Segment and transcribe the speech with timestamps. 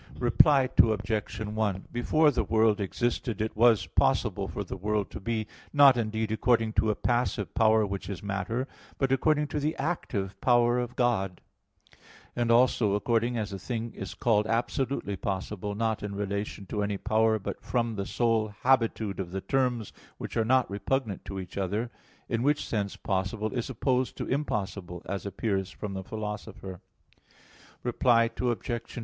[0.17, 1.37] Reply Obj.
[1.41, 6.31] 1: Before the world existed it was possible for the world to be, not, indeed,
[6.31, 8.67] according to a passive power which is matter,
[8.97, 11.39] but according to the active power of God;
[12.35, 16.97] and also, according as a thing is called absolutely possible, not in relation to any
[16.97, 21.59] power, but from the sole habitude of the terms which are not repugnant to each
[21.59, 21.91] other;
[22.27, 26.81] in which sense possible is opposed to impossible, as appears from the Philosopher
[27.15, 27.19] (Metaph.
[27.19, 27.77] v, text 17).
[27.83, 28.29] Reply
[28.63, 28.99] Obj.